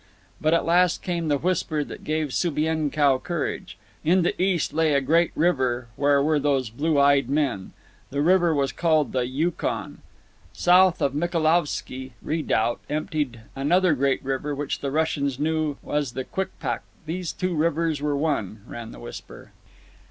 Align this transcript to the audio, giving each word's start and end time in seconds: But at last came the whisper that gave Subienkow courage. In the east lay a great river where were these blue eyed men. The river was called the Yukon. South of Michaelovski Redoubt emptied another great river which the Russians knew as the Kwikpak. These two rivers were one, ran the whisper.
But 0.41 0.55
at 0.55 0.65
last 0.65 1.03
came 1.03 1.27
the 1.27 1.37
whisper 1.37 1.83
that 1.83 2.03
gave 2.03 2.33
Subienkow 2.33 3.19
courage. 3.19 3.77
In 4.03 4.23
the 4.23 4.41
east 4.41 4.73
lay 4.73 4.93
a 4.95 4.99
great 4.99 5.31
river 5.35 5.89
where 5.95 6.23
were 6.23 6.39
these 6.39 6.71
blue 6.71 6.97
eyed 6.99 7.29
men. 7.29 7.73
The 8.09 8.23
river 8.23 8.51
was 8.55 8.71
called 8.71 9.11
the 9.11 9.27
Yukon. 9.27 9.99
South 10.53 11.03
of 11.03 11.13
Michaelovski 11.13 12.13
Redoubt 12.23 12.79
emptied 12.89 13.41
another 13.55 13.93
great 13.93 14.23
river 14.23 14.55
which 14.55 14.79
the 14.79 14.89
Russians 14.89 15.37
knew 15.37 15.77
as 15.87 16.13
the 16.13 16.23
Kwikpak. 16.23 16.81
These 17.05 17.31
two 17.31 17.53
rivers 17.53 18.01
were 18.01 18.17
one, 18.17 18.61
ran 18.67 18.93
the 18.93 18.99
whisper. 18.99 19.51